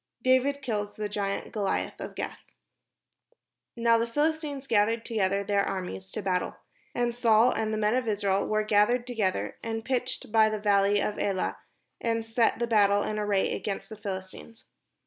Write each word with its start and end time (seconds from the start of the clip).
DAVID 0.23 0.63
KILLS 0.63 0.95
THE 0.95 1.07
GIANT 1.09 1.51
GOLIATH 1.51 1.99
OF 2.01 2.15
GATH 2.15 2.39
Now 3.75 3.99
the 3.99 4.07
Philistines 4.07 4.65
gathered 4.65 5.05
together 5.05 5.43
their 5.43 5.63
armies 5.63 6.09
to 6.13 6.23
battle. 6.23 6.55
And 6.95 7.13
Saul 7.13 7.51
and 7.51 7.71
the 7.71 7.77
men 7.77 7.93
of 7.93 8.07
Israel 8.07 8.47
were 8.47 8.63
gathered 8.63 9.05
together, 9.05 9.57
and 9.61 9.85
pitched 9.85 10.31
by 10.31 10.49
the 10.49 10.57
valley 10.57 10.99
of 11.03 11.19
Elah, 11.19 11.57
and 12.01 12.25
set 12.25 12.57
the 12.57 12.65
battle 12.65 13.03
in 13.03 13.19
array 13.19 13.53
against 13.53 13.89
the 13.89 13.95
PhiHstines. 13.95 14.63